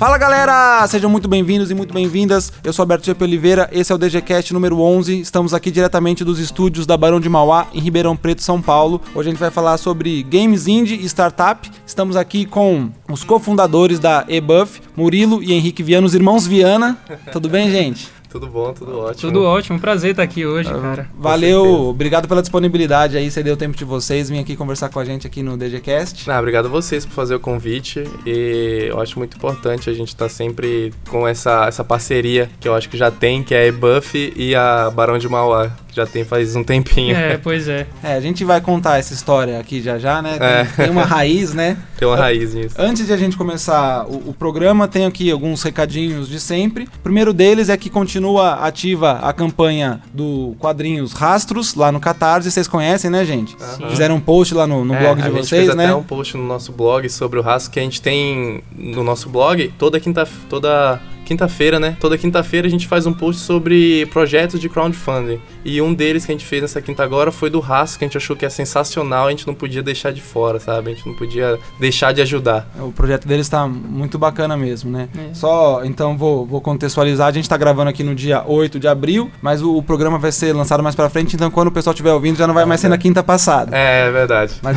[0.00, 2.50] Fala galera, sejam muito bem-vindos e muito bem-vindas.
[2.64, 3.14] Eu sou Alberto G.
[3.20, 5.20] Oliveira, esse é o DGCast número 11.
[5.20, 8.98] Estamos aqui diretamente dos estúdios da Barão de Mauá, em Ribeirão Preto, São Paulo.
[9.14, 11.70] Hoje a gente vai falar sobre games indie e startup.
[11.84, 16.96] Estamos aqui com os cofundadores da eBuff, Murilo e Henrique Viana, os irmãos Viana.
[17.30, 18.19] Tudo bem, gente?
[18.30, 19.32] Tudo bom, tudo ótimo.
[19.32, 21.08] Tudo ótimo, prazer estar aqui hoje, cara.
[21.18, 25.04] Valeu, obrigado pela disponibilidade aí, você deu tempo de vocês, vim aqui conversar com a
[25.04, 26.30] gente aqui no DGCast.
[26.30, 30.08] Ah, obrigado a vocês por fazer o convite e eu acho muito importante a gente
[30.08, 33.62] estar tá sempre com essa, essa parceria que eu acho que já tem, que é
[33.62, 37.16] a eBuff e a Barão de Mauá já tem faz um tempinho.
[37.16, 37.86] É, pois é.
[38.02, 40.38] É, a gente vai contar essa história aqui já já, né?
[40.38, 40.64] Tem, é.
[40.64, 41.76] tem uma raiz, né?
[41.98, 42.74] Tem uma raiz nisso.
[42.78, 46.84] Antes de a gente começar o, o, programa, tem aqui alguns recadinhos de sempre.
[46.84, 52.50] O primeiro deles é que continua ativa a campanha do quadrinhos Rastros lá no Catarse.
[52.50, 53.56] Vocês conhecem, né, gente?
[53.80, 53.90] Uhum.
[53.90, 55.86] Fizeram um post lá no, no é, blog de vocês, fez né?
[55.86, 59.28] até um post no nosso blog sobre o rastro que a gente tem no nosso
[59.28, 61.00] blog toda quinta toda
[61.30, 61.96] quinta-feira, né?
[62.00, 65.40] Toda quinta-feira a gente faz um post sobre projetos de crowdfunding.
[65.64, 68.08] E um deles que a gente fez nessa quinta agora foi do Raço, que a
[68.08, 70.90] gente achou que é sensacional, a gente não podia deixar de fora, sabe?
[70.90, 72.68] A gente não podia deixar de ajudar.
[72.80, 75.08] O projeto deles está muito bacana mesmo, né?
[75.16, 75.32] É.
[75.32, 77.28] Só, então, vou, vou contextualizar.
[77.28, 80.32] A gente está gravando aqui no dia 8 de abril, mas o, o programa vai
[80.32, 82.80] ser lançado mais para frente, então quando o pessoal estiver ouvindo já não vai mais
[82.80, 83.76] ser na quinta passada.
[83.76, 84.54] É, é verdade.
[84.62, 84.76] Mas,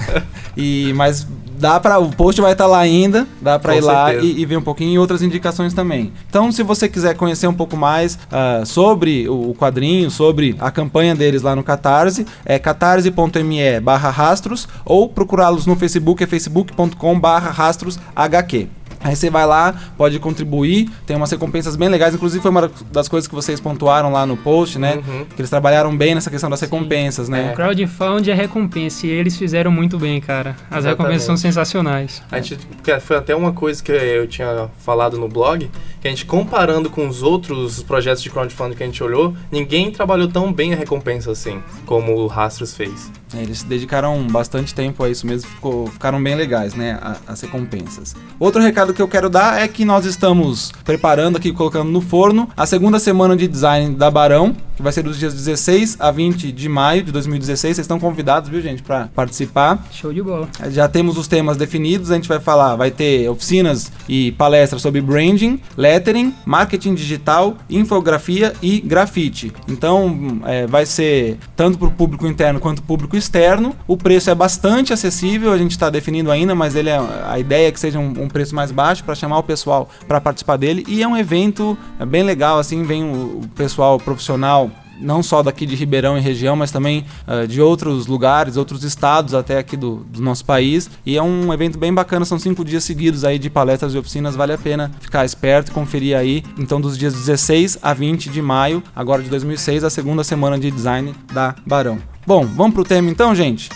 [0.56, 1.26] e, mas
[1.60, 4.46] dá para o post vai estar tá lá ainda, dá para ir lá e, e,
[4.46, 6.12] ver um pouquinho e outras indicações também.
[6.28, 11.14] Então, se você quiser conhecer um pouco mais uh, sobre o quadrinho, sobre a campanha
[11.14, 18.79] deles lá no Catarse, é catarse.me/rastros ou procurá-los no Facebook, é facebook.com/rastrosHQ.
[19.02, 23.08] Aí você vai lá, pode contribuir, tem umas recompensas bem legais, inclusive foi uma das
[23.08, 24.96] coisas que vocês pontuaram lá no post, né?
[24.96, 25.24] Uhum.
[25.24, 27.32] Que eles trabalharam bem nessa questão das recompensas, Sim.
[27.32, 27.50] né?
[27.52, 27.54] É.
[27.54, 30.50] Crowdfunding é recompensa e eles fizeram muito bem, cara.
[30.70, 30.88] As Exatamente.
[30.88, 32.22] recompensas são sensacionais.
[32.30, 32.58] A gente,
[33.00, 37.08] foi até uma coisa que eu tinha falado no blog, que a gente comparando com
[37.08, 41.30] os outros projetos de crowdfunding que a gente olhou, ninguém trabalhou tão bem a recompensa
[41.30, 43.10] assim, como o Rastros fez.
[43.34, 46.98] É, eles se dedicaram bastante tempo a isso mesmo, ficou, ficaram bem legais, né?
[47.26, 48.14] as recompensas.
[48.38, 52.48] Outro recado que eu quero dar é que nós estamos preparando aqui, colocando no forno,
[52.56, 56.50] a segunda semana de design da Barão, que vai ser dos dias 16 a 20
[56.50, 57.76] de maio de 2016.
[57.76, 59.86] Vocês estão convidados, viu, gente, para participar.
[59.92, 60.48] Show de bola.
[60.70, 65.02] Já temos os temas definidos, a gente vai falar, vai ter oficinas e palestras sobre
[65.02, 69.52] branding, lettering, marketing digital, infografia e grafite.
[69.68, 73.76] Então, é, vai ser tanto para o público interno quanto público externo.
[73.86, 77.68] O preço é bastante acessível, a gente está definindo ainda, mas ele é, a ideia
[77.68, 80.84] é que seja um, um preço mais baixo para chamar o pessoal para participar dele.
[80.88, 84.70] E é um evento é bem legal, assim, vem o, o pessoal profissional
[85.00, 89.34] não só daqui de Ribeirão e região, mas também uh, de outros lugares, outros estados
[89.34, 90.90] até aqui do, do, nosso país.
[91.04, 94.36] E é um evento bem bacana, são cinco dias seguidos aí de palestras e oficinas,
[94.36, 96.44] vale a pena ficar esperto, conferir aí.
[96.58, 100.70] Então, dos dias 16 a 20 de maio, agora de 2006, a segunda semana de
[100.70, 102.09] design da Barão.
[102.26, 103.68] Bom, vamos pro tema então, gente?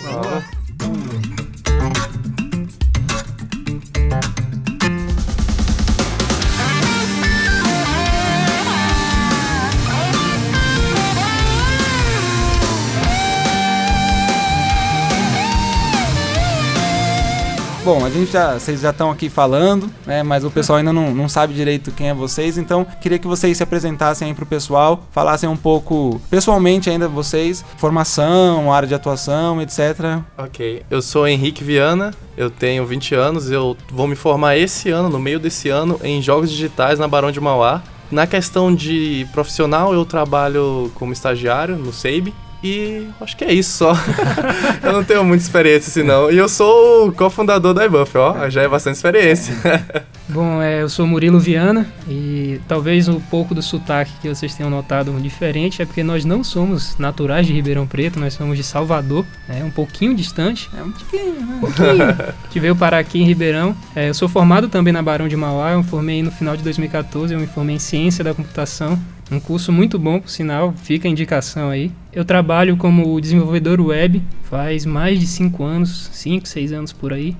[17.84, 20.22] Bom, a gente já, vocês já estão aqui falando, né?
[20.22, 23.58] Mas o pessoal ainda não, não sabe direito quem é vocês, então queria que vocês
[23.58, 29.60] se apresentassem aí pro pessoal, falassem um pouco pessoalmente ainda vocês, formação, área de atuação,
[29.60, 30.22] etc.
[30.38, 35.10] Ok, eu sou Henrique Viana, eu tenho 20 anos, eu vou me formar esse ano,
[35.10, 37.82] no meio desse ano, em jogos digitais na Barão de Mauá.
[38.10, 42.32] Na questão de profissional, eu trabalho como estagiário no SEIB,
[42.64, 43.92] e acho que é isso só.
[44.82, 46.30] eu não tenho muita experiência assim não.
[46.30, 48.48] E eu sou o cofundador da iBuff, ó.
[48.48, 49.54] Já é bastante experiência.
[50.26, 54.70] Bom, é, eu sou Murilo Viana e talvez um pouco do sotaque que vocês tenham
[54.70, 59.26] notado diferente é porque nós não somos naturais de Ribeirão Preto, nós somos de Salvador,
[59.46, 60.70] é um pouquinho distante.
[60.74, 61.54] É um pouquinho, né?
[61.56, 62.16] Um pouquinho.
[62.50, 63.76] que veio parar aqui em Ribeirão.
[63.94, 66.62] É, eu sou formado também na Barão de Mauá, eu me formei no final de
[66.62, 68.98] 2014, eu me formei em Ciência da Computação
[69.30, 71.90] um curso muito bom, por sinal, fica a indicação aí.
[72.12, 77.36] Eu trabalho como desenvolvedor web faz mais de 5 anos, 5, 6 anos por aí.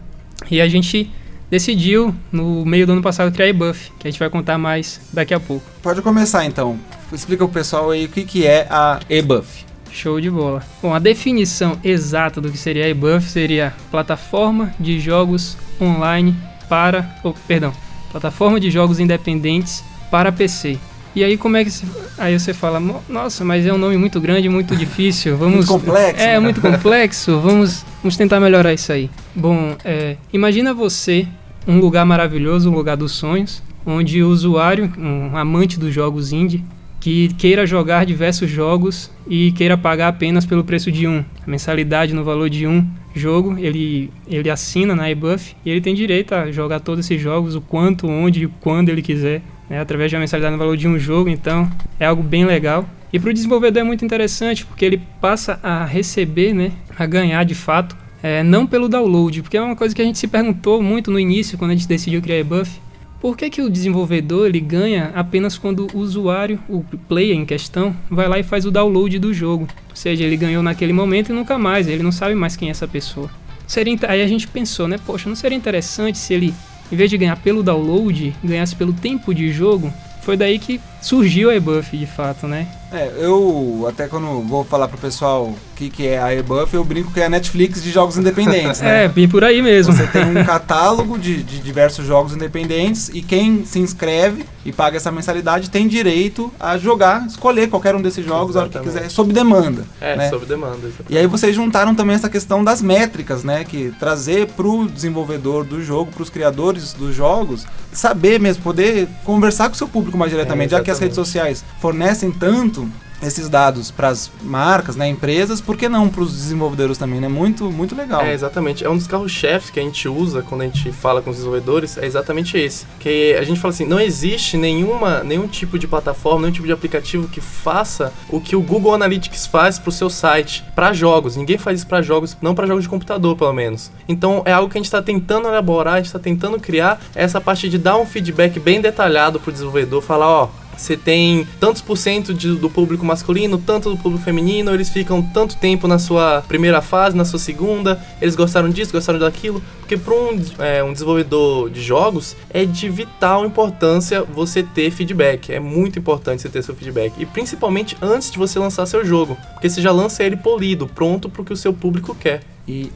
[0.51, 1.11] E a gente
[1.51, 5.01] decidiu, no meio do ano passado, criar a eBuff, que a gente vai contar mais
[5.13, 5.65] daqui a pouco.
[5.83, 6.79] Pode começar então.
[7.13, 9.65] Explica pro pessoal aí o que, que é a eBuff.
[9.93, 10.65] Show de bola.
[10.83, 16.35] Bom, a definição exata do que seria a eBuff seria plataforma de jogos online
[16.69, 17.17] para.
[17.23, 17.73] Oh, perdão.
[18.11, 20.79] Plataforma de jogos independentes para PC.
[21.15, 21.87] E aí como é que se,
[22.19, 26.23] aí você fala, nossa, mas é um nome muito grande, muito difícil, vamos muito complexo.
[26.23, 26.41] É, né?
[26.41, 27.39] muito complexo.
[27.45, 29.11] Vamos, vamos tentar melhorar isso aí.
[29.35, 31.27] Bom, é, imagina você
[31.67, 36.65] um lugar maravilhoso, um lugar dos sonhos, onde o usuário, um amante dos jogos indie,
[37.01, 42.15] que queira jogar diversos jogos e queira pagar apenas pelo preço de um, a mensalidade
[42.15, 46.51] no valor de um jogo, ele, ele assina na eBuff e ele tem direito a
[46.51, 49.43] jogar todos esses jogos, o quanto, onde e quando ele quiser,
[49.75, 51.69] né, através de uma mensalidade no valor de um jogo, então
[51.99, 52.89] é algo bem legal.
[53.13, 57.45] E para o desenvolvedor é muito interessante, porque ele passa a receber, né, a ganhar
[57.45, 60.81] de fato, é, não pelo download, porque é uma coisa que a gente se perguntou
[60.81, 62.81] muito no início, quando a gente decidiu criar eBuff,
[63.21, 67.97] por que, que o desenvolvedor ele ganha apenas quando o usuário, o player em questão,
[68.11, 69.67] vai lá e faz o download do jogo?
[69.91, 72.71] Ou seja, ele ganhou naquele momento e nunca mais, ele não sabe mais quem é
[72.71, 73.31] essa pessoa.
[73.67, 75.01] Seria, aí a gente pensou, né?
[75.05, 76.55] Poxa, não seria interessante se ele,
[76.95, 79.93] em vez de ganhar pelo download, ganhasse pelo tempo de jogo?
[80.21, 82.69] Foi daí que surgiu a eBuff de fato, né?
[82.93, 86.85] É, eu até quando vou falar pro pessoal o que, que é a eBuff, eu
[86.85, 88.95] brinco que é a Netflix de jogos independentes, né?
[89.05, 89.93] É, bem por aí mesmo.
[89.93, 94.97] Você tem um catálogo de, de diversos jogos independentes e quem se inscreve e paga
[94.97, 99.11] essa mensalidade tem direito a jogar, escolher qualquer um desses jogos a hora que quiser,
[99.11, 99.85] sob demanda.
[100.01, 100.31] É, né?
[100.31, 100.79] sob demanda.
[100.87, 101.13] Exatamente.
[101.13, 103.65] E aí vocês juntaram também essa questão das métricas, né?
[103.65, 109.75] Que trazer pro desenvolvedor do jogo, pros criadores dos jogos, saber mesmo, poder conversar com
[109.75, 112.89] o seu público mais diretamente, é, já que as redes sociais fornecem tanto
[113.27, 117.29] esses dados para as marcas, né, empresas, por que não para os desenvolvedores também, né?
[117.29, 118.23] Muito, muito legal.
[118.23, 118.85] É, exatamente.
[118.85, 121.97] É um dos carros-chefes que a gente usa quando a gente fala com os desenvolvedores,
[121.97, 122.87] é exatamente esse.
[122.99, 126.73] Que a gente fala assim, não existe nenhuma, nenhum tipo de plataforma, nenhum tipo de
[126.73, 131.37] aplicativo que faça o que o Google Analytics faz para o seu site, para jogos.
[131.37, 133.91] Ninguém faz isso para jogos, não para jogos de computador, pelo menos.
[134.09, 137.41] Então, é algo que a gente está tentando elaborar, a gente está tentando criar essa
[137.41, 141.83] parte de dar um feedback bem detalhado para o desenvolvedor, falar, ó, você tem tantos
[141.83, 146.43] por cento do público masculino, tanto do público feminino, eles ficam tanto tempo na sua
[146.47, 150.93] primeira fase, na sua segunda, eles gostaram disso, gostaram daquilo, porque para um, é, um
[150.93, 156.63] desenvolvedor de jogos é de vital importância você ter feedback, é muito importante você ter
[156.63, 160.37] seu feedback, e principalmente antes de você lançar seu jogo, porque você já lança ele
[160.37, 162.43] polido, pronto para o que o seu público quer.
[162.67, 162.91] E,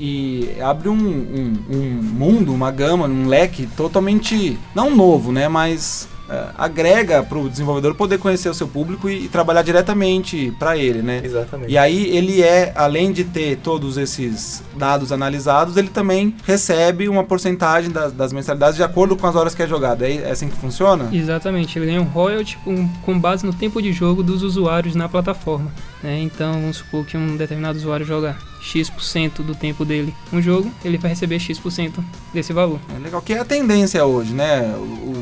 [0.56, 6.08] e, abre um, um, um, mundo, uma gama, um leque totalmente, não novo, né, mas
[6.28, 10.76] uh, agrega para o desenvolvedor poder conhecer o seu público e, e trabalhar diretamente para
[10.76, 11.20] ele, né?
[11.24, 11.70] Exatamente.
[11.70, 17.24] E aí ele é, além de ter todos esses dados analisados, ele também recebe uma
[17.24, 20.02] porcentagem das, das mensalidades de acordo com as horas que é jogado.
[20.02, 21.08] É, é assim que funciona?
[21.12, 21.78] Exatamente.
[21.78, 25.70] Ele ganha um royalty com, com base no tempo de jogo dos usuários na plataforma.
[26.02, 26.20] Né?
[26.20, 30.98] Então, vamos supor que um determinado usuário joga X% do tempo dele um jogo, ele
[30.98, 31.92] vai receber X%
[32.32, 32.78] desse valor.
[32.94, 34.74] É legal, que é a tendência hoje, né?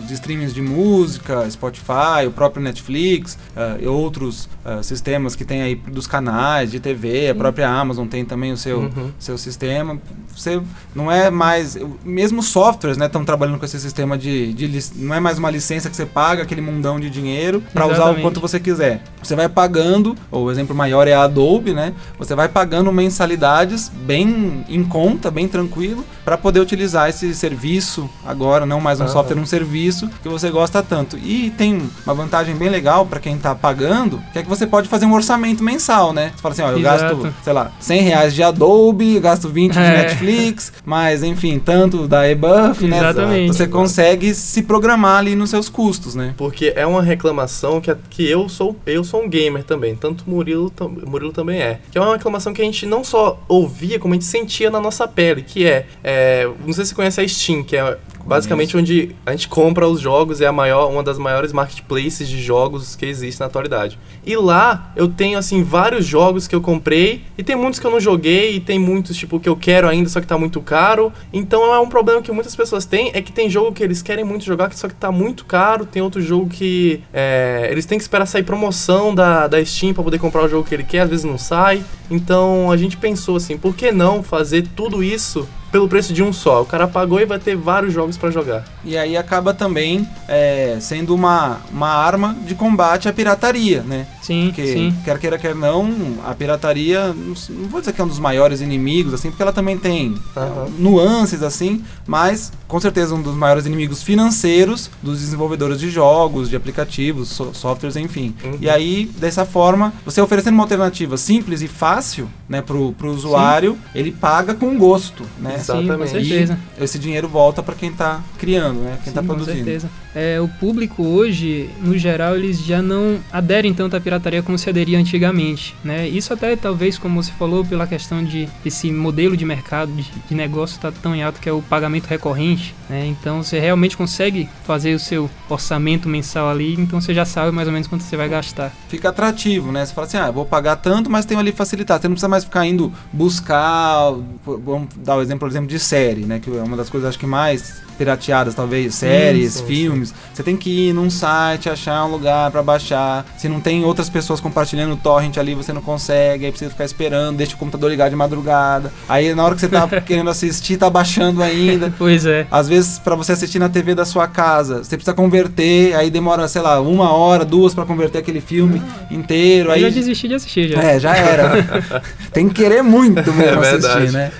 [0.04, 5.62] Os streamings de música, Spotify, o próprio Netflix uh, e outros uh, sistemas que tem
[5.62, 9.12] aí dos canais de TV, a própria Amazon tem também o seu, uhum.
[9.18, 10.00] seu sistema.
[10.34, 10.60] Você
[10.94, 11.76] não é mais.
[12.04, 13.06] Mesmo softwares, né?
[13.06, 14.82] Estão trabalhando com esse sistema de, de.
[14.96, 18.20] Não é mais uma licença que você paga aquele mundão de dinheiro para usar o
[18.20, 19.02] quanto você quiser.
[19.22, 21.92] Você vai pagando, ou o exemplo maior é a Adobe, né?
[22.18, 28.10] Você vai pagando mensalidade mensalidades bem em conta, bem tranquilo, para poder utilizar esse serviço
[28.26, 29.08] agora, não mais um uhum.
[29.08, 31.16] software, um serviço que você gosta tanto.
[31.16, 34.88] E tem uma vantagem bem legal para quem está pagando, que é que você pode
[34.88, 36.32] fazer um orçamento mensal, né?
[36.34, 37.16] Você fala assim, ó, eu Exato.
[37.16, 39.84] gasto, sei lá, 100 reais de Adobe, gasto 20 é.
[39.84, 42.98] de Netflix, mas enfim, tanto da eBuff, né?
[42.98, 43.46] Exatamente.
[43.46, 46.34] Você consegue se programar ali nos seus custos, né?
[46.36, 50.72] Porque é uma reclamação que, que eu sou eu sou um gamer também, tanto Murilo,
[51.06, 51.78] Murilo também é.
[51.92, 54.80] Que é uma reclamação que a gente não só ouvia, como a gente sentia na
[54.80, 56.15] nossa pele, que é, é
[56.64, 60.00] não sei se você conhece a Steam, que é basicamente onde a gente compra os
[60.00, 63.98] jogos, é a maior, uma das maiores marketplaces de jogos que existe na atualidade.
[64.24, 67.90] E lá eu tenho assim vários jogos que eu comprei e tem muitos que eu
[67.90, 71.12] não joguei e tem muitos tipo que eu quero ainda, só que tá muito caro.
[71.32, 74.24] Então é um problema que muitas pessoas têm, é que tem jogo que eles querem
[74.24, 78.02] muito jogar, só que tá muito caro, tem outro jogo que é, eles têm que
[78.02, 81.10] esperar sair promoção da, da Steam para poder comprar o jogo que ele quer, às
[81.10, 81.82] vezes não sai.
[82.10, 85.46] Então a gente pensou assim, por que não fazer tudo isso
[85.76, 86.62] pelo preço de um só.
[86.62, 88.64] O cara pagou e vai ter vários jogos para jogar.
[88.82, 94.06] E aí acaba também é, sendo uma, uma arma de combate à pirataria, né?
[94.22, 94.94] Sim, porque, sim.
[95.04, 99.12] quer queira, quer não, a pirataria, não vou dizer que é um dos maiores inimigos,
[99.12, 100.70] assim, porque ela também tem uhum.
[100.78, 106.56] nuances, assim, mas com certeza um dos maiores inimigos financeiros dos desenvolvedores de jogos, de
[106.56, 108.34] aplicativos, so softwares, enfim.
[108.42, 108.58] Uhum.
[108.60, 113.74] E aí, dessa forma, você oferecendo uma alternativa simples e fácil, né, pro, pro usuário,
[113.74, 113.78] Sim.
[113.94, 115.58] ele paga com gosto, né?
[115.72, 116.10] Sim, com Exatamente.
[116.10, 116.58] certeza.
[116.78, 118.98] E esse dinheiro volta para quem tá criando, né?
[119.02, 119.64] Quem tá Sim, com produzindo.
[119.64, 119.90] certeza.
[120.14, 124.68] É, o público hoje, no geral, eles já não aderem tanto à pirataria como se
[124.70, 126.08] aderia antigamente, né?
[126.08, 130.34] Isso até talvez, como você falou, pela questão de esse modelo de mercado, de, de
[130.34, 133.06] negócio tá tão em alto que é o pagamento recorrente, né?
[133.06, 137.66] Então você realmente consegue fazer o seu orçamento mensal ali, então você já sabe mais
[137.68, 138.72] ou menos quanto você vai gastar.
[138.88, 139.84] Fica atrativo, né?
[139.84, 142.00] Você fala assim, ah, vou pagar tanto, mas tem ali facilitado.
[142.02, 144.12] Você não precisa mais ficar indo buscar,
[144.44, 146.40] vamos dar o exemplo, por exemplo, de série, né?
[146.40, 149.66] Que é uma das coisas acho que mais pirateadas, talvez, séries, sim, sim.
[149.66, 150.14] filmes.
[150.32, 153.24] Você tem que ir num site, achar um lugar pra baixar.
[153.38, 156.84] Se não tem outras pessoas compartilhando o torrent ali, você não consegue, aí precisa ficar
[156.84, 158.92] esperando, deixa o computador ligado de madrugada.
[159.08, 161.92] Aí na hora que você tá querendo assistir, tá baixando ainda.
[161.98, 162.46] Pois é.
[162.50, 166.46] Às vezes, pra você assistir na TV da sua casa, você precisa converter, aí demora,
[166.46, 169.70] sei lá, uma hora, duas pra converter aquele filme inteiro.
[169.70, 170.82] Eu Aí já desisti de assistir já.
[170.82, 172.02] é, já era.
[172.32, 174.30] Tem que querer muito mesmo É assistir, né?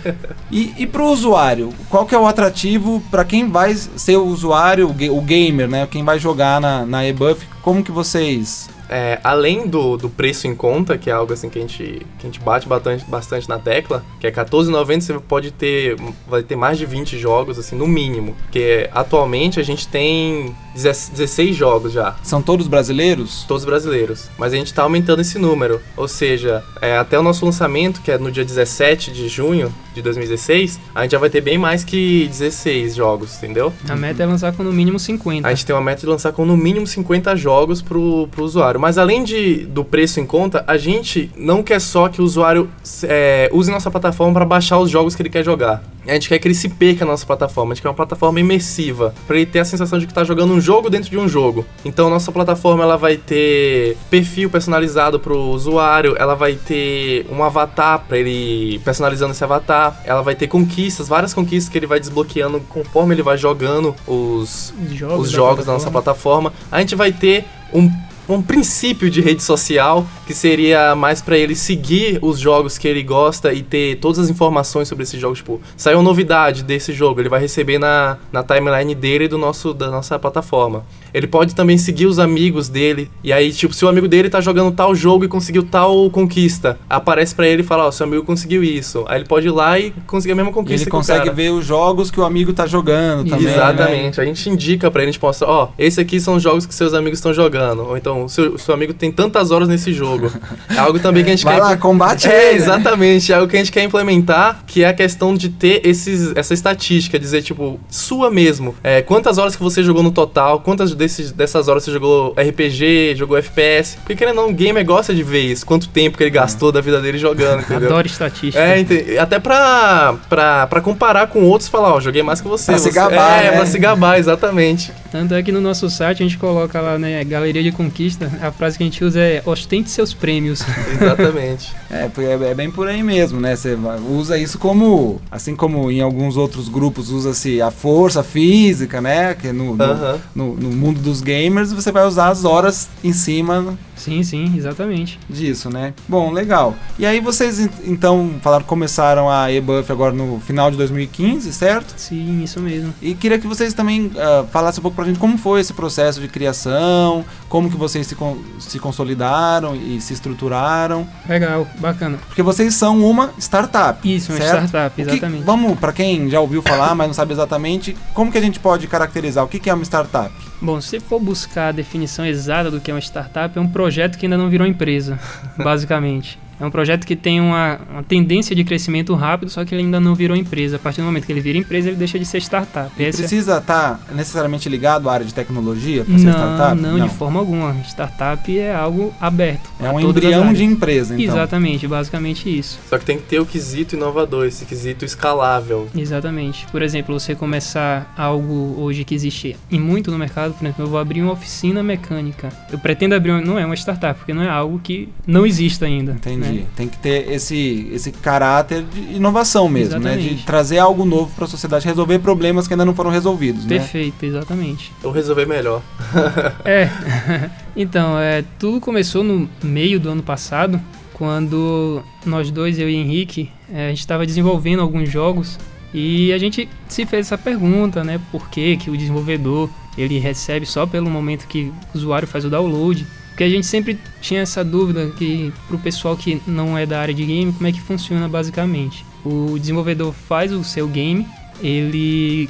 [0.50, 4.88] E, e pro usuário, qual que é o atrativo pra quem vai ser o usuário,
[4.88, 5.86] o gamer, né?
[5.90, 8.68] Quem vai jogar na, na eBuff, como que vocês...
[8.88, 12.26] É, além do, do preço em conta, que é algo assim que a gente, que
[12.26, 16.56] a gente bate bastante, bastante na tecla, que é R$14,90 você pode ter, vai ter
[16.56, 18.34] mais de 20 jogos, assim, no mínimo.
[18.42, 23.44] Porque atualmente a gente tem 16 jogos já, São todos brasileiros?
[23.48, 24.28] todos brasileiros.
[24.38, 25.80] Mas a gente tá aumentando esse número.
[25.96, 30.02] Ou seja, é, até o nosso lançamento, que é no dia 17 de junho de
[30.02, 33.72] 2016, a gente já vai ter bem mais que 16 jogos, entendeu?
[33.88, 35.46] A meta é lançar com no mínimo 50.
[35.46, 38.75] A gente tem uma meta de lançar com no mínimo 50 jogos pro, pro usuário.
[38.78, 42.68] Mas além de, do preço em conta, a gente não quer só que o usuário
[43.04, 45.82] é, use nossa plataforma para baixar os jogos que ele quer jogar.
[46.06, 47.72] A gente quer que ele se perca na nossa plataforma.
[47.72, 50.52] A gente quer uma plataforma imersiva, para ele ter a sensação de que tá jogando
[50.52, 51.64] um jogo dentro de um jogo.
[51.84, 58.04] Então nossa plataforma ela vai ter perfil personalizado pro usuário, ela vai ter um avatar
[58.06, 62.60] para ele personalizando esse avatar, ela vai ter conquistas, várias conquistas que ele vai desbloqueando
[62.68, 66.52] conforme ele vai jogando os jogos os da jogos da nossa plataforma.
[66.70, 67.90] A gente vai ter um,
[68.28, 73.02] um princípio de rede social que seria mais pra ele seguir os jogos que ele
[73.02, 75.34] gosta e ter todas as informações sobre esse jogo.
[75.36, 79.38] Tipo, saiu uma novidade desse jogo, ele vai receber na, na timeline dele e do
[79.38, 80.84] nosso, da nossa plataforma.
[81.14, 83.10] Ele pode também seguir os amigos dele.
[83.24, 86.78] E aí, tipo, se o amigo dele tá jogando tal jogo e conseguiu tal conquista,
[86.90, 89.04] aparece pra ele e fala, ó, seu amigo conseguiu isso.
[89.08, 90.74] Aí ele pode ir lá e conseguir a mesma E conquista.
[90.82, 93.52] ele que o consegue ver os jogos que o amigo tá jogando também, né?
[93.54, 94.20] Exatamente.
[94.20, 96.74] A gente indica pra ele, a gente mostra, ó, esse aqui são os jogos que
[96.74, 97.82] seus amigos estão jogando.
[97.86, 100.30] Ou então, seu, seu amigo tem tantas horas nesse jogo.
[100.74, 101.62] É algo também que a gente Vai quer.
[101.62, 102.64] lá, combate É, ele, né?
[102.64, 103.32] exatamente.
[103.32, 106.54] É algo que a gente quer implementar, que é a questão de ter esses, essa
[106.54, 108.74] estatística, dizer, tipo, sua mesmo.
[108.82, 113.14] É, quantas horas que você jogou no total, quantas desses, dessas horas você jogou RPG,
[113.16, 113.96] jogou FPS.
[113.98, 116.72] Porque querendo ou não, o gamer gosta de ver isso, quanto tempo que ele gastou
[116.72, 117.88] da vida dele jogando, entendeu?
[117.88, 118.58] Adoro estatística.
[118.62, 122.72] É, ente- até pra, pra, pra comparar com outros, falar, ó, joguei mais que você.
[122.72, 123.56] Pra se você- gabar, É, né?
[123.56, 124.92] pra se gabar, exatamente.
[125.10, 127.72] Tanto é que no nosso site a gente coloca lá, né, Galeria de
[128.06, 130.62] Conquista, a frase que a gente usa é ostente seus prêmios.
[131.00, 131.72] Exatamente.
[131.90, 133.56] É, porque é é bem por aí mesmo, né?
[133.56, 133.76] Você
[134.08, 139.34] usa isso como, assim como em alguns outros grupos usa-se a força física, né?
[139.34, 140.18] Que no, no, Aham.
[140.34, 145.18] no- no mundo dos gamers você vai usar as horas em cima sim, sim, exatamente.
[145.28, 145.94] disso, né?
[146.06, 146.74] Bom, legal.
[146.98, 151.52] E aí vocês en- então falaram que começaram a eBuff agora no final de 2015,
[151.52, 151.94] certo?
[151.96, 152.92] Sim, isso mesmo.
[153.00, 156.20] E queria que vocês também ah, falassem um pouco pra gente como foi esse processo
[156.20, 161.06] de criação, como que vocês se, con- se consolidaram e se estruturaram.
[161.28, 162.18] Legal, bacana.
[162.26, 164.00] Porque vocês são uma startup.
[164.14, 164.66] Isso, uma certo?
[164.68, 165.44] startup, O que- exatamente.
[165.44, 168.86] vamos, para quem já ouviu falar, mas não sabe exatamente, como que a gente pode
[168.86, 170.32] caracterizar o que que é uma startup?
[170.60, 174.16] Bom, se for buscar a definição exata do que é uma startup, é um projeto
[174.18, 175.18] que ainda não virou empresa,
[175.62, 176.38] basicamente.
[176.60, 180.00] É um projeto que tem uma, uma tendência de crescimento rápido, só que ele ainda
[180.00, 180.76] não virou empresa.
[180.76, 182.90] A partir do momento que ele vira empresa, ele deixa de ser startup.
[183.02, 186.80] É- Precisa estar necessariamente ligado à área de tecnologia para ser Não, startup?
[186.80, 187.74] não, de forma alguma.
[187.86, 189.68] Startup é algo aberto.
[189.80, 191.34] É um embrião de empresa, então.
[191.34, 192.78] Exatamente, basicamente isso.
[192.88, 195.88] Só que tem que ter o quesito inovador, esse quesito escalável.
[195.96, 196.66] Exatamente.
[196.72, 200.88] Por exemplo, você começar algo hoje que existe e muito no mercado, por exemplo, eu
[200.88, 202.48] vou abrir uma oficina mecânica.
[202.70, 205.84] Eu pretendo abrir, uma, não é uma startup, porque não é algo que não existe
[205.84, 206.12] ainda.
[206.12, 206.45] Entendi.
[206.52, 206.66] Né?
[206.74, 210.12] Tem que ter esse, esse caráter de inovação mesmo, né?
[210.12, 210.44] De Exatamente.
[210.44, 213.78] trazer algo novo para a sociedade, resolver problemas que ainda não foram resolvidos, né?
[213.78, 214.92] Perfeito, exatamente.
[215.02, 215.82] Ou resolver melhor.
[216.64, 216.90] É.
[217.76, 220.80] então, é, tudo começou no meio do ano passado,
[221.12, 225.58] quando nós dois, eu e Henrique, é, a gente estava desenvolvendo alguns jogos
[225.94, 228.20] e a gente se fez essa pergunta, né?
[228.30, 232.50] Por que, que o desenvolvedor ele recebe só pelo momento que o usuário faz o
[232.50, 233.06] download?
[233.36, 237.12] Porque a gente sempre tinha essa dúvida que pro pessoal que não é da área
[237.12, 239.04] de game, como é que funciona basicamente.
[239.22, 241.26] O desenvolvedor faz o seu game,
[241.62, 242.48] ele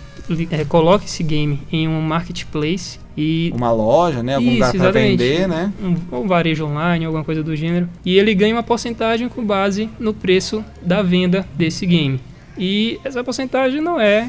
[0.49, 4.93] é, coloca esse game em um marketplace e uma loja, né, algum Isso, lugar para
[4.93, 5.73] vender, né?
[5.83, 9.91] um, um varejo online, alguma coisa do gênero, e ele ganha uma porcentagem com base
[9.99, 12.21] no preço da venda desse game.
[12.59, 14.29] E essa porcentagem não é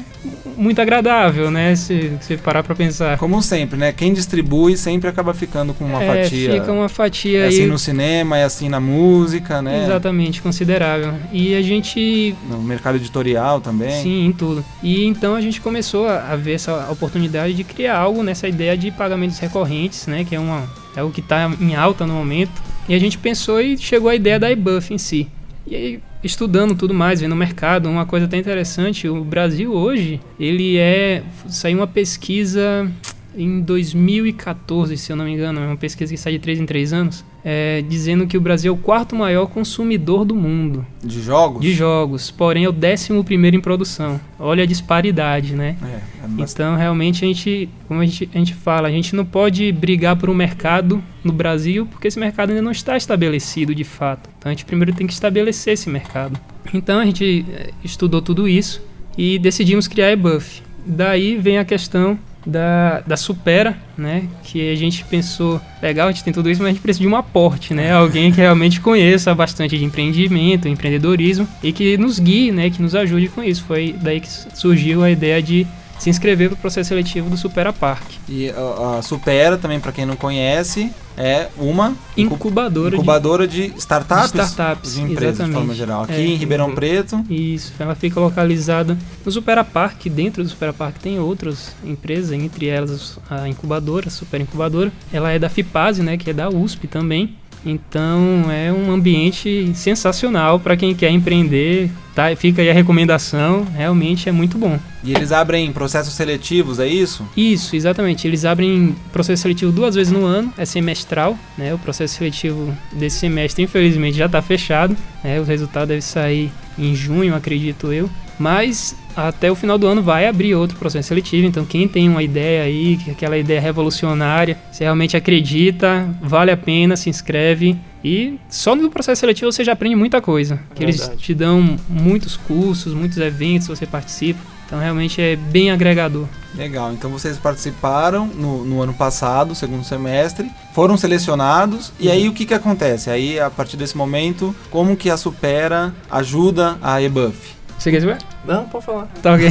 [0.56, 1.74] muito agradável, né?
[1.74, 3.16] Se você parar pra pensar.
[3.18, 3.92] Como sempre, né?
[3.92, 6.52] Quem distribui sempre acaba ficando com uma é, fatia.
[6.52, 7.48] Fica uma fatia é aí.
[7.48, 9.84] assim no cinema, é assim na música, né?
[9.84, 11.14] Exatamente, considerável.
[11.32, 14.02] E a gente No mercado editorial também.
[14.02, 14.64] Sim, em tudo.
[14.82, 18.76] E então a gente começou a, a ver essa oportunidade de criar algo nessa ideia
[18.76, 20.24] de pagamentos recorrentes, né?
[20.24, 22.62] Que é, uma, é o que está em alta no momento.
[22.88, 25.28] E a gente pensou e chegou à ideia da eBuff em si.
[25.66, 30.20] E aí, estudando tudo mais, vendo o mercado, uma coisa até interessante, o Brasil hoje,
[30.38, 31.22] ele é...
[31.48, 32.90] Saiu uma pesquisa
[33.36, 36.66] em 2014, se eu não me engano, é uma pesquisa que sai de 3 em
[36.66, 41.22] 3 anos, é, dizendo que o Brasil é o quarto maior consumidor do mundo De
[41.22, 41.62] jogos?
[41.62, 44.20] de jogos, porém é o décimo primeiro em produção.
[44.38, 45.76] Olha a disparidade, né?
[45.82, 46.52] É, é bastante.
[46.52, 50.16] Então, realmente, a gente, como a gente, a gente fala, a gente não pode brigar
[50.16, 54.28] por um mercado no Brasil, porque esse mercado ainda não está estabelecido de fato.
[54.38, 56.38] Então, a gente primeiro tem que estabelecer esse mercado.
[56.74, 58.82] Então, a gente eh, estudou tudo isso
[59.16, 60.62] e decidimos criar a eBuff.
[60.84, 62.18] Daí vem a questão
[62.48, 64.26] da, da Supera, né?
[64.42, 67.08] Que a gente pensou, legal, a gente tem tudo isso, mas a gente precisa de
[67.08, 67.92] um aporte, né?
[67.92, 72.70] Alguém que realmente conheça bastante de empreendimento, empreendedorismo e que nos guie, né?
[72.70, 73.62] Que nos ajude com isso.
[73.64, 75.66] Foi daí que surgiu a ideia de
[75.98, 78.04] se inscrever para o processo seletivo do Supera Park.
[78.28, 83.72] E a, a Supera, também para quem não conhece, é uma incu- Incubadora, incubadora de,
[83.76, 85.54] startups, de startups, de empresas de exatamente.
[85.56, 86.02] forma geral.
[86.04, 86.24] Aqui É.
[86.26, 86.72] em Ribeirão.
[86.74, 87.34] Preto, de...
[87.54, 90.06] Isso, ela fica localizada no Supera Park.
[90.06, 94.92] Dentro do Supera Park tem outras empresas, entre elas a incubadora, a Super Incubadora.
[95.12, 96.16] Ela é da FIPASE, né?
[96.16, 97.36] Que é da USP também.
[97.64, 101.90] Então é um ambiente sensacional para quem quer empreender.
[102.14, 102.34] Tá?
[102.34, 104.76] Fica aí a recomendação, realmente é muito bom.
[105.04, 107.24] e eles abrem processos seletivos, é isso?
[107.36, 108.26] Isso, exatamente.
[108.26, 111.72] Eles abrem processo seletivo duas vezes no ano, é semestral, né?
[111.72, 115.40] O processo seletivo desse semestre, infelizmente, já está fechado, né?
[115.40, 118.10] O resultado deve sair em junho, acredito eu.
[118.36, 122.22] Mas até o final do ano vai abrir outro processo seletivo, então quem tem uma
[122.22, 127.76] ideia aí, que aquela ideia revolucionária, se realmente acredita, vale a pena, se inscreve.
[128.04, 130.60] E só no processo seletivo você já aprende muita coisa.
[130.74, 134.40] Que eles te dão muitos cursos, muitos eventos, você participa.
[134.68, 136.26] Então realmente é bem agregador.
[136.54, 142.32] Legal, então vocês participaram no, no ano passado, segundo semestre, foram selecionados, e aí o
[142.32, 143.08] que que acontece?
[143.10, 147.57] Aí, a partir desse momento, como que a Supera ajuda a eBuff?
[147.78, 148.18] Você quer saber?
[148.44, 149.06] Não, pode falar.
[149.22, 149.48] Tá ok.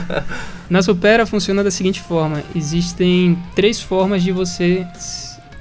[0.68, 4.86] Na Supera funciona da seguinte forma: existem três formas de você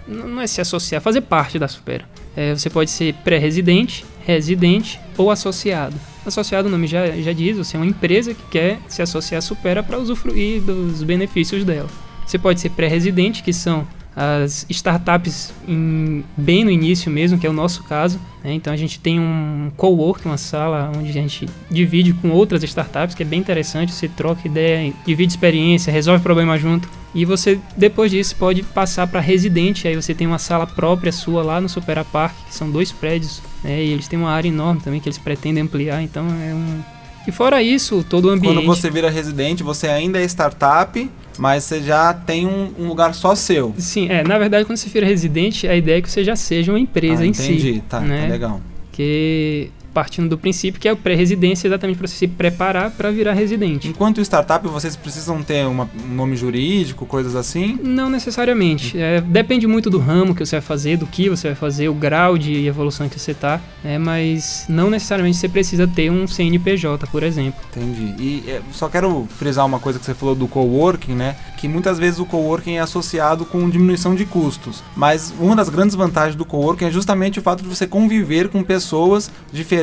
[0.07, 2.05] não é se associar, fazer parte da Supera.
[2.35, 5.95] É, você pode ser pré-residente, residente ou associado.
[6.25, 9.41] Associado, o nome já, já diz, você é uma empresa que quer se associar à
[9.41, 11.89] Supera para usufruir dos benefícios dela.
[12.25, 17.49] Você pode ser pré-residente, que são as startups em- bem no início mesmo, que é
[17.49, 18.19] o nosso caso.
[18.43, 18.53] né?
[18.53, 23.15] Então a gente tem um co-work, uma sala onde a gente divide com outras startups,
[23.15, 23.91] que é bem interessante.
[23.93, 26.87] Você troca ideia, divide experiência, resolve problema junto.
[27.15, 29.87] E você, depois disso, pode passar para residente.
[29.87, 33.41] Aí você tem uma sala própria sua lá no Supera Park, que são dois prédios.
[33.63, 33.83] Né?
[33.83, 36.01] E eles têm uma área enorme também que eles pretendem ampliar.
[36.01, 36.81] Então é um.
[37.27, 38.55] E fora isso, todo o ambiente.
[38.55, 43.13] Quando você vira residente, você ainda é startup, mas você já tem um, um lugar
[43.13, 43.73] só seu.
[43.77, 46.71] Sim, é, na verdade, quando você vira residente, a ideia é que você já seja
[46.71, 47.83] uma empresa ah, em entendi, si.
[47.87, 48.23] tá, né?
[48.23, 48.61] tá legal.
[48.91, 53.33] Que partindo do princípio que é o pré-residência exatamente para você se preparar para virar
[53.33, 53.87] residente.
[53.87, 57.77] Enquanto startup, vocês precisam ter uma- um nome jurídico, coisas assim?
[57.83, 58.97] Não necessariamente.
[58.99, 61.93] É, depende muito do ramo que você vai fazer, do que você vai fazer, o
[61.93, 63.97] grau de evolução que você tá, né?
[63.97, 67.61] Mas não necessariamente você precisa ter um CNPJ, por exemplo.
[67.75, 68.15] Entendi.
[68.19, 71.35] E é, só quero frisar uma coisa que você falou do coworking, né?
[71.57, 74.83] Que muitas vezes o coworking é associado com diminuição de custos.
[74.95, 78.63] Mas uma das grandes vantagens do coworking é justamente o fato de você conviver com
[78.63, 79.82] pessoas diferentes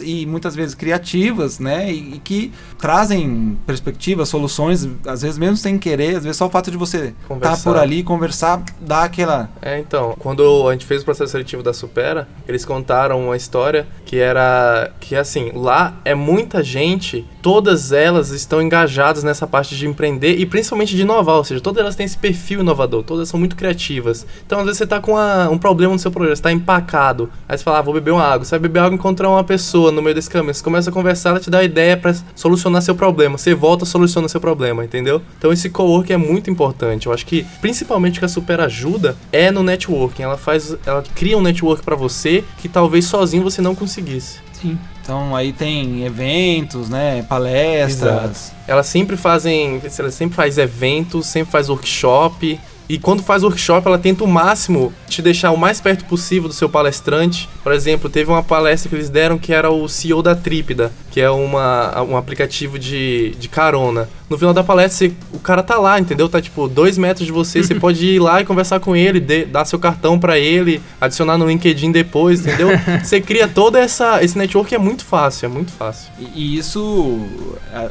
[0.00, 1.92] e muitas vezes criativas, né?
[1.92, 6.50] E, e que trazem perspectivas, soluções, às vezes mesmo sem querer, às vezes só o
[6.50, 7.70] fato de você estar Conversar.
[7.70, 9.50] por ali, conversar, dá aquela.
[9.62, 13.86] É, então, quando a gente fez o processo seletivo da Supera, eles contaram uma história
[14.04, 19.86] que era que assim, lá é muita gente, todas elas estão engajadas nessa parte de
[19.86, 23.38] empreender e principalmente de inovar, ou seja, todas elas têm esse perfil inovador, todas são
[23.40, 24.26] muito criativas.
[24.46, 27.30] Então, às vezes você tá com uma- um problema no seu projeto, você tá empacado,
[27.48, 29.44] aí você fala, ah, vou beber uma água, você vai beber água e encontrar uma
[29.44, 32.82] pessoa no meio desse caminho, você começa a conversar, ela te dá ideia pra solucionar
[32.82, 35.22] seu problema, você volta, soluciona seu problema, entendeu?
[35.38, 37.06] Então esse coworking é muito importante.
[37.06, 40.22] Eu acho que principalmente que a Super ajuda é no networking.
[40.22, 44.38] Ela faz, ela cria um network pra você que talvez sozinho você não conseguisse.
[44.52, 44.78] Sim.
[45.10, 48.52] Então aí tem eventos, né, palestras.
[48.64, 52.60] Elas sempre fazem, ela sempre faz eventos, sempre faz workshop.
[52.88, 56.54] E quando faz workshop, ela tenta o máximo te deixar o mais perto possível do
[56.54, 57.48] seu palestrante.
[57.60, 61.20] Por exemplo, teve uma palestra que eles deram que era o CEO da Trípida, que
[61.20, 64.08] é uma, um aplicativo de, de carona.
[64.30, 66.28] No final da palestra, você, o cara tá lá, entendeu?
[66.28, 69.44] Tá tipo dois metros de você, você pode ir lá e conversar com ele, de,
[69.44, 72.68] dar seu cartão para ele, adicionar no LinkedIn depois, entendeu?
[73.02, 76.12] você cria toda essa esse network é muito fácil, é muito fácil.
[76.16, 77.18] E, e isso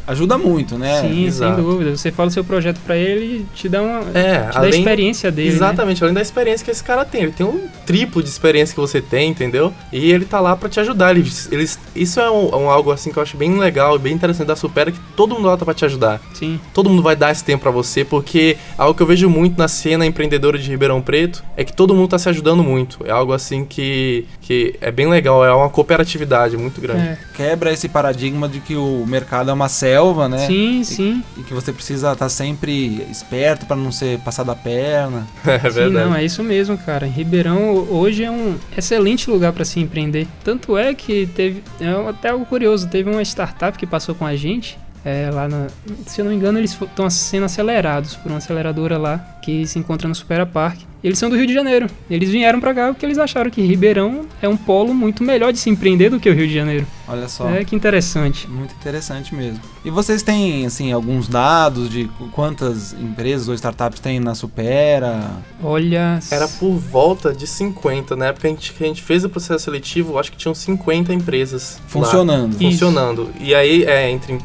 [0.07, 1.01] ajuda muito, né?
[1.01, 1.55] Sim, Exato.
[1.55, 1.97] sem dúvida.
[1.97, 4.79] Você fala o seu projeto para ele, te dá uma é, te além, dá a
[4.79, 5.55] experiência dele, né?
[5.55, 6.05] Exatamente, né?
[6.05, 9.01] além da experiência que esse cara tem, ele tem um triplo de experiência que você
[9.01, 9.73] tem, entendeu?
[9.91, 11.11] E ele tá lá para te ajudar.
[11.11, 14.13] Eles, eles, isso é um, um, algo assim que eu acho bem legal e bem
[14.13, 16.21] interessante da Supera, que todo mundo lá tá pra te ajudar.
[16.33, 16.59] Sim.
[16.73, 19.67] Todo mundo vai dar esse tempo para você, porque algo que eu vejo muito na
[19.67, 22.99] cena empreendedora de Ribeirão Preto é que todo mundo tá se ajudando muito.
[23.05, 27.01] É algo assim que, que é bem legal, é uma cooperatividade muito grande.
[27.01, 27.17] É.
[27.33, 30.47] Quebra esse paradigma de que o mercado é uma selva, né?
[30.47, 31.23] Sim, e, sim.
[31.37, 35.27] E que você precisa estar tá sempre esperto para não ser passado a perna.
[35.49, 35.87] É verdade.
[35.87, 37.07] Sim, não, é isso mesmo, cara.
[37.07, 40.27] Ribeirão hoje é um excelente lugar para se empreender.
[40.43, 44.35] Tanto é que teve, é até algo curioso, teve uma startup que passou com a
[44.35, 45.67] gente é, lá na,
[46.05, 49.79] se eu não me engano, eles estão sendo acelerados por uma aceleradora lá que se
[49.79, 50.81] encontra no Supera Park.
[51.03, 51.87] Eles são do Rio de Janeiro.
[52.09, 55.59] Eles vieram para cá porque eles acharam que Ribeirão é um polo muito melhor de
[55.59, 56.85] se empreender do que o Rio de Janeiro.
[57.07, 57.49] Olha só.
[57.49, 58.47] É que interessante.
[58.49, 59.61] Muito interessante mesmo.
[59.83, 65.31] E vocês têm assim alguns dados de quantas empresas ou startups tem na Supera?
[65.63, 69.23] Olha, era por volta de 50, na época que a gente, que a gente fez
[69.23, 72.53] o processo seletivo, acho que tinham 50 empresas funcionando.
[72.53, 73.29] Lá, funcionando.
[73.39, 74.37] E aí é entre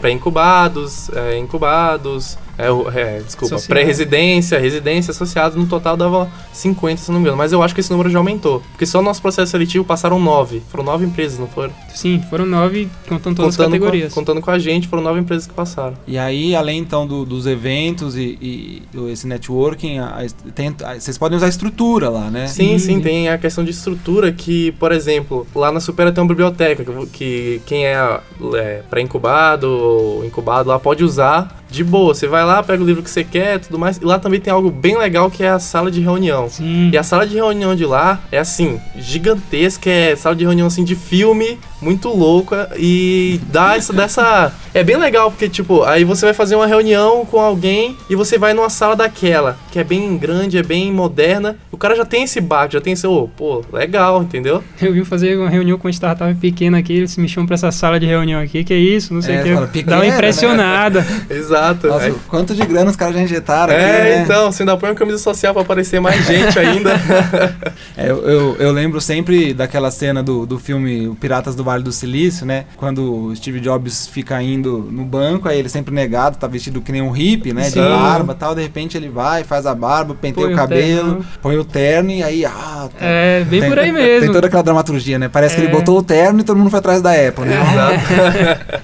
[0.00, 2.66] pré-incubados, é, incubados, é,
[3.00, 7.36] é, desculpa, pré-residência, residência associados, no total dava 50, se não me engano.
[7.36, 8.60] Mas eu acho que esse número já aumentou.
[8.70, 10.62] Porque só no nosso processo seletivo passaram nove.
[10.68, 11.72] Foram nove empresas, não foram?
[11.94, 14.12] Sim, foram nove, contando todas contando as categorias.
[14.12, 15.94] Com, contando com a gente, foram nove empresas que passaram.
[16.06, 20.94] E aí, além então do, dos eventos e, e, esse networking, a, a, tem, a,
[20.94, 22.46] vocês podem usar a estrutura lá, né?
[22.46, 26.28] Sim, sim, tem a questão de estrutura que, por exemplo, lá na Supera tem uma
[26.28, 28.20] biblioteca que, que quem é,
[28.54, 32.14] é pré-incubado ou incubado lá pode usar de boa.
[32.14, 33.98] Você vai lá, pega o livro que você quer tudo mais.
[33.98, 36.48] E lá também tem algo bem legal que é a sala de reunião.
[36.48, 36.90] Sim.
[36.92, 40.84] E a sala de reunião de lá é assim, gigantesca, é sala de reunião assim
[40.84, 42.70] de filme, muito louca.
[42.76, 44.52] E dá essa dessa.
[44.72, 48.36] É bem legal, porque, tipo, aí você vai fazer uma reunião com alguém e você
[48.36, 51.56] vai numa sala daquela, que é bem grande, é bem moderna.
[51.70, 54.64] O cara já tem esse bar, já tem esse, oh, pô, legal, entendeu?
[54.80, 57.70] Eu vi fazer uma reunião com uma startup pequena aqui, eles me chamam pra essa
[57.70, 59.82] sala de reunião aqui, que é isso, não sei o é, que.
[59.82, 60.08] Dá uma né?
[60.08, 61.02] impressionada.
[61.02, 61.26] Né?
[61.36, 61.63] Exato.
[61.64, 61.88] Exato.
[61.88, 62.14] Nossa, é.
[62.28, 64.22] quanto de grana os caras já injetaram é, aqui, né?
[64.22, 66.92] então, você ainda põe uma camisa social pra aparecer mais gente ainda.
[67.96, 71.92] é, eu, eu, eu, lembro sempre daquela cena do, do filme Piratas do Vale do
[71.92, 72.66] Silício, né?
[72.76, 76.92] Quando o Steve Jobs fica indo no banco, aí ele sempre negado, tá vestido que
[76.92, 77.64] nem um hippie, né?
[77.64, 77.80] Sim.
[77.82, 81.20] De barba e tal, de repente ele vai, faz a barba, penteia põe o cabelo,
[81.20, 82.88] o põe o terno e aí, ah...
[82.98, 84.20] Tá, é, bem tem, por aí mesmo.
[84.20, 85.28] Tem toda aquela dramaturgia, né?
[85.28, 85.56] Parece é.
[85.56, 85.76] que ele é.
[85.76, 87.60] botou o terno e todo mundo foi atrás da Apple, né?
[87.60, 88.83] Exato.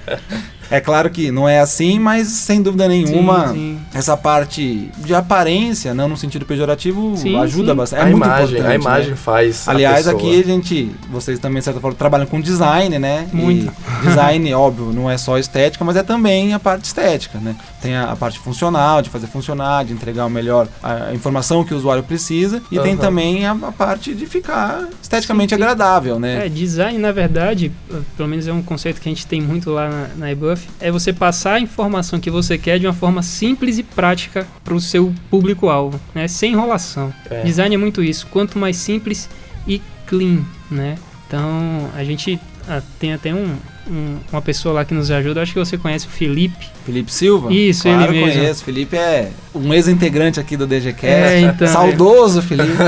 [0.71, 3.79] É claro que não é assim, mas sem dúvida nenhuma, sim, sim.
[3.93, 7.99] essa parte de aparência, não no sentido pejorativo, sim, ajuda bastante.
[7.99, 8.71] É a muito imagem, importante.
[8.71, 9.15] A imagem né?
[9.17, 9.67] faz.
[9.67, 13.27] Aliás, a aqui a gente, vocês também, de certa forma, trabalham com design, né?
[13.33, 13.71] Muito.
[14.01, 17.55] E design, óbvio, não é só estética, mas é também a parte estética, né?
[17.81, 21.65] Tem a, a parte funcional, de fazer funcionar, de entregar o melhor, a, a informação
[21.65, 22.83] que o usuário precisa, e uhum.
[22.83, 26.45] tem também a, a, parte de ficar esteticamente agradável, né?
[26.45, 27.71] É, design, na verdade,
[28.15, 30.91] pelo menos é um conceito que a gente tem muito lá na, na eBuff, é
[30.91, 34.79] você passar a informação que você quer de uma forma simples e prática para o
[34.79, 36.27] seu público-alvo, né?
[36.27, 37.13] Sem enrolação.
[37.29, 37.43] É.
[37.43, 38.27] Design é muito isso.
[38.27, 39.29] Quanto mais simples
[39.67, 40.97] e clean, né?
[41.27, 43.55] Então, a gente ah, tem até um,
[43.91, 46.69] um, uma pessoa lá que nos ajuda, acho que você conhece o Felipe.
[46.85, 47.53] Felipe Silva?
[47.53, 48.39] Isso, claro, ele mesmo.
[48.39, 48.63] conheço.
[48.63, 51.05] Felipe é um ex-integrante aqui do DGCast.
[51.05, 52.71] É, então, Saudoso, Felipe.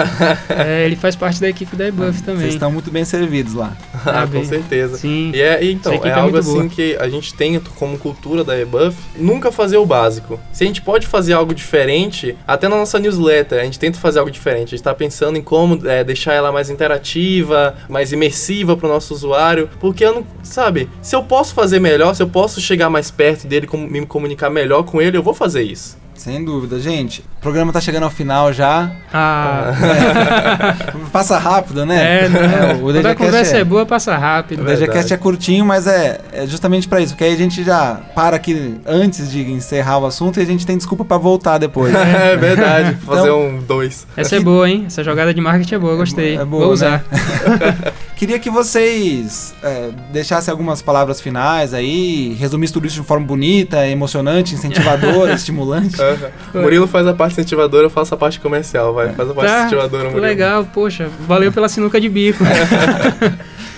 [0.50, 2.42] É, ele faz parte da equipe da eBuff também.
[2.42, 3.76] Vocês estão muito bem servidos lá.
[4.06, 4.98] ah, com certeza.
[4.98, 5.32] Sim.
[5.34, 6.70] E é, então, é, é algo assim boa.
[6.70, 10.40] que a gente tem como cultura da eBuff, nunca fazer o básico.
[10.52, 14.20] Se a gente pode fazer algo diferente, até na nossa newsletter, a gente tenta fazer
[14.20, 14.68] algo diferente.
[14.68, 18.90] A gente está pensando em como é, deixar ela mais interativa, mais imersiva para o
[18.90, 22.90] nosso usuário, porque eu não, sabe, se eu posso fazer melhor, se eu posso chegar
[22.90, 25.98] mais perto dele, me comunicar melhor com ele, eu vou fazer isso.
[26.24, 27.20] Sem dúvida, gente.
[27.20, 28.90] O programa tá chegando ao final já.
[29.12, 29.74] Ah.
[30.88, 31.04] É.
[31.12, 32.24] passa rápido, né?
[32.24, 32.40] É, não.
[32.40, 34.62] É, o Quando a conversa é, é, boa, passa rápido.
[34.62, 37.12] O DGCast é curtinho, mas é, é justamente para isso.
[37.12, 40.66] Porque aí a gente já para aqui antes de encerrar o assunto e a gente
[40.66, 41.92] tem desculpa para voltar depois.
[41.94, 42.96] é verdade.
[43.06, 44.08] Fazer então, um dois.
[44.16, 44.86] Essa é é boa, hein?
[44.88, 46.38] Essa jogada de marketing é boa, gostei.
[46.38, 47.04] É boa, Vou usar.
[47.12, 47.76] Né?
[48.16, 53.86] Queria que vocês é, deixassem algumas palavras finais aí, resumissem tudo isso de forma bonita,
[53.86, 55.98] emocionante, incentivadora, estimulante.
[56.54, 56.62] Uhum.
[56.62, 59.14] Murilo faz a parte incentivadora, eu faço a parte comercial, vai.
[59.14, 60.22] Faz a parte Tá, incentivadora, Murilo.
[60.22, 62.44] Legal, poxa, valeu pela sinuca de bico.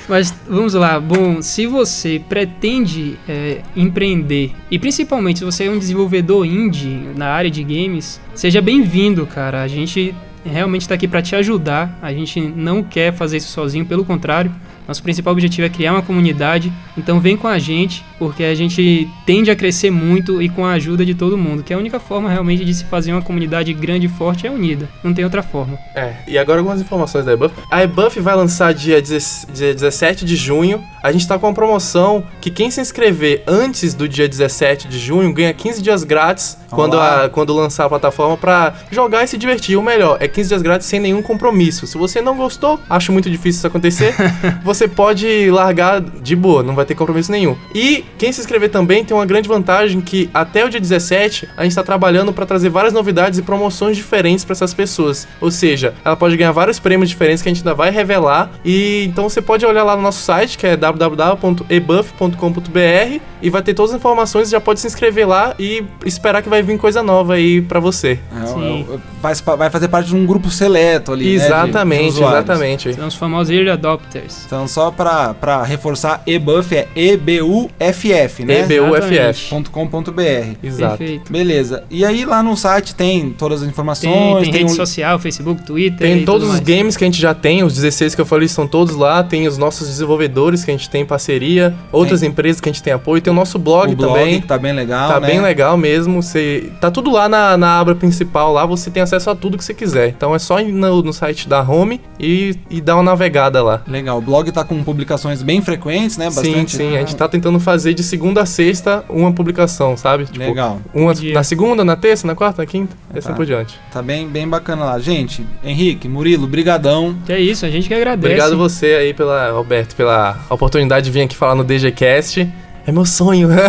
[0.08, 5.80] Mas vamos lá, bom, se você pretende é, empreender e principalmente se você é um
[5.80, 9.63] desenvolvedor indie na área de games, seja bem-vindo, cara.
[9.63, 10.13] A gente
[10.45, 11.98] realmente está aqui para te ajudar.
[12.02, 14.52] A gente não quer fazer isso sozinho, pelo contrário.
[14.88, 19.08] Nosso principal objetivo é criar uma comunidade, então vem com a gente, porque a gente
[19.26, 22.00] tende a crescer muito e com a ajuda de todo mundo, que é a única
[22.00, 24.88] forma realmente de se fazer uma comunidade grande e forte é unida.
[25.04, 25.78] Não tem outra forma.
[25.95, 27.56] É, e agora algumas informações da eBuff.
[27.71, 30.84] A eBuff vai lançar dia, 10 dia 17 de junho.
[31.04, 35.00] A gente tá com uma promoção que quem se inscrever antes do dia 17 de
[35.00, 39.38] junho ganha 15 dias grátis quando, a, quando lançar a plataforma pra jogar e se
[39.38, 39.78] divertir.
[39.78, 41.88] O melhor, é 15 dias grátis sem nenhum compromisso.
[41.88, 44.13] Se você não gostou, acho muito difícil isso acontecer,
[44.76, 47.56] você pode largar de boa, não vai ter compromisso nenhum.
[47.74, 51.64] E quem se inscrever também tem uma grande vantagem que até o dia 17 a
[51.64, 55.28] gente tá trabalhando para trazer várias novidades e promoções diferentes para essas pessoas.
[55.42, 58.52] Ou seja, ela pode ganhar vários prêmios diferentes que a gente ainda vai revelar.
[58.64, 63.74] E então você pode olhar lá no nosso site, que é www.ebuff.com.br e vai ter
[63.74, 67.34] todas as informações, já pode se inscrever lá e esperar que vai vir coisa nova
[67.36, 68.20] aí para você.
[68.42, 68.86] É, Sim.
[68.92, 71.26] é, faz pa- vai fazer parte de um grupo seleto ali.
[71.26, 72.94] né, de- de exatamente, exatamente.
[72.94, 74.44] São os famosos early adopters.
[74.46, 78.62] Então, só pra, pra reforçar, eBuff é E-B-U-F-F, né?
[78.69, 79.49] EBUFF.
[79.71, 80.21] .com.br.
[80.63, 80.97] Exato.
[80.97, 81.32] Perfeito.
[81.32, 81.84] Beleza.
[81.89, 85.63] E aí lá no site tem todas as informações, Tem, tem, rede um- social, Facebook,
[85.63, 85.99] Twitter.
[86.08, 86.78] Tem e todos tudo os mais.
[86.78, 89.47] games que a gente já tem, os 16 que eu falei estão todos lá, tem
[89.47, 92.93] os nossos desenvolvedores que a gente tem em parceria, outras empresas que a gente tem
[92.93, 94.41] apoio, tem o nosso blog, o blog, também.
[94.41, 95.28] que tá bem legal, Tá né?
[95.28, 96.21] bem legal mesmo.
[96.21, 99.63] Você, tá tudo lá na, na aba principal, lá você tem acesso a tudo que
[99.63, 100.10] você quiser.
[100.10, 103.82] Então é só ir no, no site da Home e, e dar uma navegada lá.
[103.88, 104.17] Legal.
[104.17, 106.30] O blog tá com publicações bem frequentes, né?
[106.32, 106.76] Sim, Bastante.
[106.78, 106.96] sim.
[106.96, 110.26] A gente tá tentando fazer de segunda a sexta uma publicação, sabe?
[110.26, 110.80] Tipo, Legal.
[110.94, 111.34] Uma Dia.
[111.34, 113.34] na segunda, na terça, na quarta, na quinta, e assim Tá.
[113.36, 113.80] por diante.
[113.91, 115.00] Tá bem, bem bacana lá.
[115.00, 117.15] Gente, Henrique, Murilo, brigadão.
[117.26, 118.26] Que é isso, a gente que agradece.
[118.34, 122.48] Obrigado você aí pela, Roberto, pela oportunidade de vir aqui falar no DGCast.
[122.88, 123.50] É meu sonho.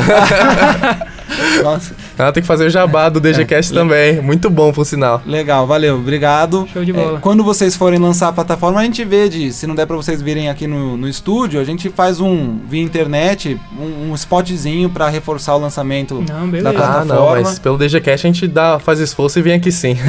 [1.63, 4.21] Nossa, Ela tem que fazer o jabá do DGCast também.
[4.23, 5.23] Muito bom, por sinal.
[5.27, 6.67] legal, valeu, obrigado.
[6.73, 7.19] Show de bola.
[7.19, 9.97] É, quando vocês forem lançar a plataforma, a gente vê de, se não der pra
[9.97, 14.89] vocês virem aqui no, no estúdio, a gente faz um, via internet, um, um spotzinho
[14.89, 16.73] pra reforçar o lançamento Não, da beleza.
[16.73, 17.15] plataforma.
[17.15, 19.97] Ah, não, mas pelo DGCast a gente dá, faz esforço e vem aqui sim.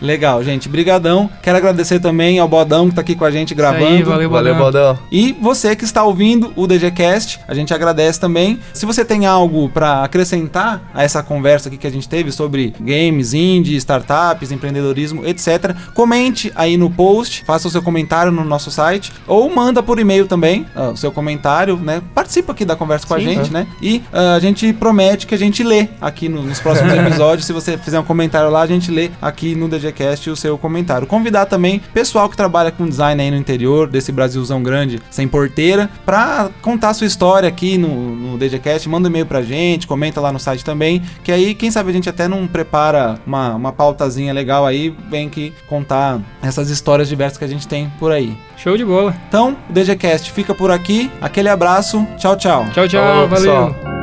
[0.00, 1.30] Legal, gente, brigadão.
[1.42, 3.86] Quero agradecer também ao Bodão que tá aqui com a gente gravando.
[3.86, 4.98] aí, valeu, Valeu, Bodão.
[5.10, 8.58] E você que está ouvindo o DGCast, a gente agradece também.
[8.74, 12.72] Se você tem algo para acrescentar a essa conversa aqui que a gente teve sobre
[12.80, 18.70] games, indie, startups, empreendedorismo, etc., comente aí no post, faça o seu comentário no nosso
[18.70, 22.00] site ou manda por e-mail também ah, o seu comentário, né?
[22.14, 23.24] Participa aqui da conversa com a Sim.
[23.24, 23.66] gente, né?
[23.82, 27.46] E ah, a gente promete que a gente lê aqui no- nos próximos episódios.
[27.46, 31.06] Se você fizer um comentário lá, a gente lê aqui no DGCast o seu comentário.
[31.06, 35.90] Convidar também pessoal que trabalha com design aí no interior desse Brasilzão grande, sem porteira,
[36.04, 38.88] pra contar a sua história aqui no, no DGCast.
[38.88, 40.83] Manda um e-mail pra gente, comenta lá no site também,
[41.22, 45.28] que aí, quem sabe a gente até não prepara uma, uma pautazinha legal aí, vem
[45.28, 48.36] que contar essas histórias diversas que a gente tem por aí.
[48.56, 49.14] Show de bola.
[49.28, 51.10] Então, o DGCast fica por aqui.
[51.20, 52.06] Aquele abraço.
[52.16, 52.66] Tchau, tchau.
[52.72, 53.02] Tchau, tchau.
[53.02, 53.66] Falou, valeu.
[53.72, 53.93] pessoal.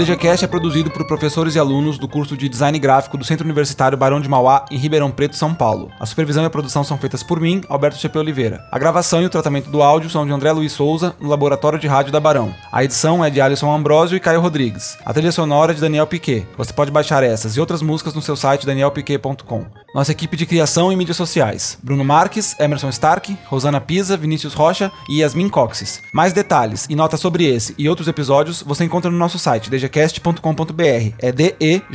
[0.00, 3.98] DGCast é produzido por professores e alunos do curso de Design Gráfico do Centro Universitário
[3.98, 5.90] Barão de Mauá, em Ribeirão Preto, São Paulo.
[6.00, 8.66] A supervisão e a produção são feitas por mim, Alberto Chepe Oliveira.
[8.72, 11.86] A gravação e o tratamento do áudio são de André Luiz Souza, no Laboratório de
[11.86, 12.54] Rádio da Barão.
[12.72, 14.96] A edição é de Alisson Ambrosio e Caio Rodrigues.
[15.04, 16.46] A trilha sonora é de Daniel Piquet.
[16.56, 19.66] Você pode baixar essas e outras músicas no seu site danielpiquet.com.
[19.94, 24.90] Nossa equipe de criação e mídias sociais: Bruno Marques, Emerson Stark, Rosana Pisa, Vinícius Rocha
[25.10, 26.00] e Yasmin Coxes.
[26.14, 31.14] Mais detalhes e notas sobre esse e outros episódios você encontra no nosso site dgcast.com.br.
[31.18, 31.88] É D-E-G-E-C-A-S-T.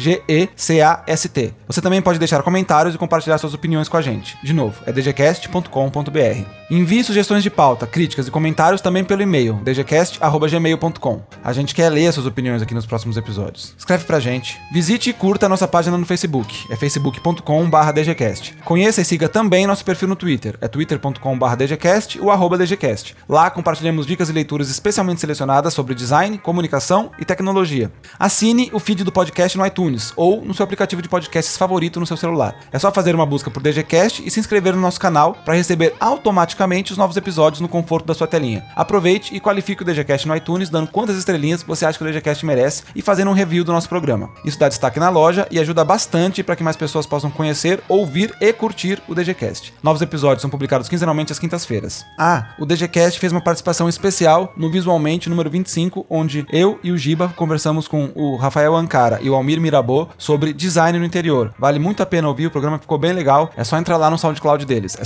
[1.67, 4.37] Você também pode deixar comentários e compartilhar suas opiniões com a gente.
[4.43, 6.64] De novo, é dgcast.com.br.
[6.69, 11.21] Envie sugestões de pauta, críticas e comentários também pelo e-mail dgcast.gmail.com.
[11.43, 13.75] A gente quer ler suas opiniões aqui nos próximos episódios.
[13.77, 14.59] Escreve pra gente.
[14.73, 16.65] Visite e curta a nossa página no Facebook.
[16.71, 18.55] É facebook.com.br dgcast.
[18.65, 20.57] Conheça e siga também nosso perfil no Twitter.
[20.59, 23.15] É twitter.com.br dgcast ou arroba dgcast.
[23.29, 27.91] Lá compartilhamos dicas e leituras especialmente selecionadas sobre design, comunicação e tecnologia.
[28.17, 32.07] Assine o feed do podcast no iTunes ou no seu aplicativo de podcasts favorito no
[32.07, 32.55] seu celular.
[32.71, 35.93] É só fazer uma busca por DGCast e se inscrever no nosso canal para receber
[35.99, 38.63] automaticamente automaticamente os novos episódios no conforto da sua telinha.
[38.75, 42.45] Aproveite e qualifique o DGCast no iTunes, dando quantas estrelinhas você acha que o DGCast
[42.45, 44.29] merece e fazendo um review do nosso programa.
[44.43, 48.33] Isso dá destaque na loja e ajuda bastante para que mais pessoas possam conhecer, ouvir
[48.39, 49.73] e curtir o DGCast.
[49.83, 52.05] Novos episódios são publicados quinzenalmente às quintas-feiras.
[52.17, 56.97] Ah, o DGCast fez uma participação especial no Visualmente número 25, onde eu e o
[56.97, 61.53] Giba conversamos com o Rafael Ancara e o Almir Mirabô sobre design no interior.
[61.59, 63.51] Vale muito a pena ouvir, o programa ficou bem legal.
[63.57, 64.97] É só entrar lá no SoundCloud deles.
[64.99, 65.03] É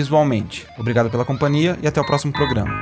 [0.00, 0.66] visualmente.
[0.78, 2.72] Obrigado pela companhia e até o próximo programa.